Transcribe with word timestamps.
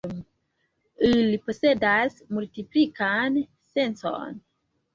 Ili 1.09 1.37
posedas 1.49 2.17
multiplikan 2.39 3.39
sencon. 3.77 4.45